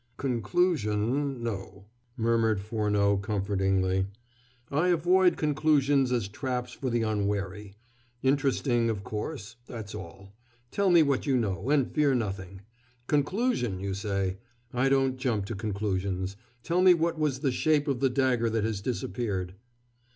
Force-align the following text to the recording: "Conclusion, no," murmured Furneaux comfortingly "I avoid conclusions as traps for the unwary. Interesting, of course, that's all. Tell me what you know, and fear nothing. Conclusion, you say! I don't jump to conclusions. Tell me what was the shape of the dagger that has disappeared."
"Conclusion, 0.17 1.43
no," 1.43 1.85
murmured 2.17 2.59
Furneaux 2.59 3.17
comfortingly 3.17 4.07
"I 4.71 4.87
avoid 4.87 5.37
conclusions 5.37 6.11
as 6.11 6.27
traps 6.27 6.73
for 6.73 6.89
the 6.89 7.03
unwary. 7.03 7.75
Interesting, 8.23 8.89
of 8.89 9.03
course, 9.03 9.57
that's 9.67 9.93
all. 9.93 10.33
Tell 10.71 10.89
me 10.89 11.03
what 11.03 11.27
you 11.27 11.37
know, 11.37 11.69
and 11.69 11.91
fear 11.93 12.15
nothing. 12.15 12.61
Conclusion, 13.05 13.79
you 13.79 13.93
say! 13.93 14.37
I 14.73 14.89
don't 14.89 15.17
jump 15.19 15.45
to 15.45 15.55
conclusions. 15.55 16.35
Tell 16.63 16.81
me 16.81 16.95
what 16.95 17.19
was 17.19 17.41
the 17.41 17.51
shape 17.51 17.87
of 17.87 17.99
the 17.99 18.09
dagger 18.09 18.49
that 18.49 18.63
has 18.63 18.81
disappeared." 18.81 19.53